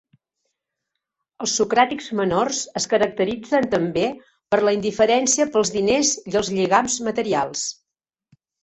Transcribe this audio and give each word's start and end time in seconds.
Els 1.45 1.53
socràtics 1.59 2.07
menors 2.21 2.63
es 2.81 2.89
caracteritzen 2.95 3.69
també 3.77 4.09
per 4.55 4.63
la 4.65 4.75
indiferència 4.81 5.49
pels 5.55 5.75
diners 5.81 6.19
i 6.35 6.39
els 6.43 6.55
lligams 6.59 7.01
materials. 7.11 7.71